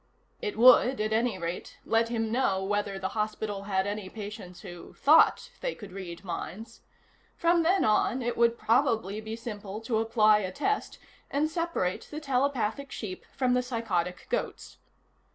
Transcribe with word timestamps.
It 0.41 0.57
would, 0.57 0.99
at 0.99 1.13
any 1.13 1.37
rate, 1.37 1.77
let 1.85 2.09
him 2.09 2.31
know 2.31 2.63
whether 2.63 2.97
the 2.97 3.09
hospital 3.09 3.65
had 3.65 3.85
any 3.85 4.09
patients 4.09 4.61
who 4.61 4.95
thought 4.95 5.51
they 5.61 5.75
could 5.75 5.91
read 5.91 6.23
minds. 6.25 6.81
From 7.35 7.61
them 7.61 7.85
on, 7.85 8.23
it 8.23 8.35
would 8.35 8.57
probably 8.57 9.21
be 9.21 9.35
simple 9.35 9.79
to 9.81 9.99
apply 9.99 10.39
a 10.39 10.51
test, 10.51 10.97
and 11.29 11.47
separate 11.51 12.07
the 12.09 12.19
telepathic 12.19 12.91
sheep 12.91 13.25
from 13.35 13.53
the 13.53 13.61
psychotic 13.61 14.25
goats. 14.31 14.79